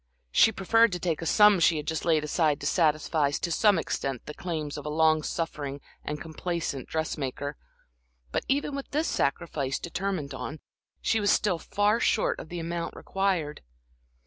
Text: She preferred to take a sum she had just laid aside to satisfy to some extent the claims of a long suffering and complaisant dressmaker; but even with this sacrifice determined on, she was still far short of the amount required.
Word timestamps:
She 0.31 0.51
preferred 0.51 0.91
to 0.93 0.99
take 0.99 1.21
a 1.21 1.27
sum 1.27 1.59
she 1.59 1.77
had 1.77 1.85
just 1.85 2.05
laid 2.05 2.23
aside 2.23 2.59
to 2.61 2.65
satisfy 2.65 3.29
to 3.29 3.51
some 3.51 3.77
extent 3.77 4.25
the 4.25 4.33
claims 4.33 4.75
of 4.75 4.83
a 4.83 4.89
long 4.89 5.21
suffering 5.21 5.79
and 6.03 6.19
complaisant 6.19 6.87
dressmaker; 6.89 7.55
but 8.31 8.43
even 8.47 8.73
with 8.75 8.89
this 8.89 9.05
sacrifice 9.07 9.77
determined 9.77 10.33
on, 10.33 10.59
she 11.03 11.19
was 11.19 11.29
still 11.29 11.59
far 11.59 11.99
short 11.99 12.39
of 12.39 12.49
the 12.49 12.59
amount 12.59 12.95
required. 12.95 13.61